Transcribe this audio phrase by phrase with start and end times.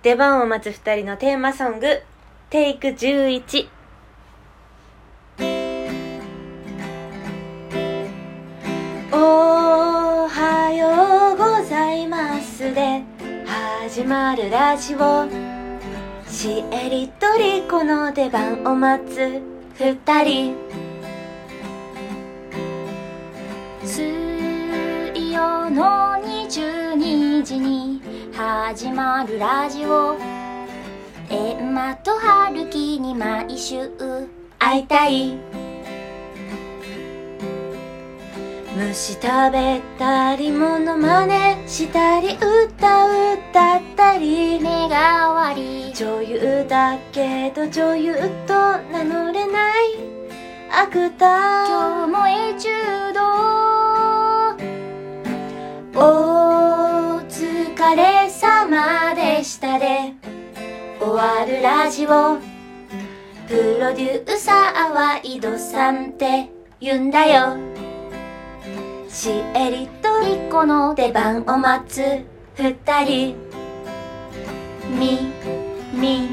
[0.00, 2.00] 出番を待つ二人のテーマソング、
[2.50, 3.68] テイク11。
[9.10, 13.02] おはようございますで。
[13.88, 15.26] 始まるラジオ。
[16.28, 19.42] シエリとリコの出番を待つ。
[19.74, 20.56] 二人。
[23.82, 26.07] 水曜の
[28.48, 30.16] 始まるラジオ。
[31.28, 33.90] エンマと春樹に毎週
[34.58, 35.36] 会いたい。
[38.74, 44.58] 虫食べたりモノマネしたり歌歌ったり。
[44.58, 48.14] 目がわり女優だけど女優
[48.46, 49.74] と名乗れない。
[50.72, 53.20] アクター今日もエチュード。
[56.00, 58.27] お疲れ
[61.08, 62.36] 終わるラジオ。
[63.48, 66.50] プロデューサーは井戸さんって
[66.80, 67.56] 言うんだよ。
[69.08, 72.02] シエリとリコの出番を待つ
[72.56, 73.36] 二人。
[74.98, 75.32] み、
[75.94, 76.27] み、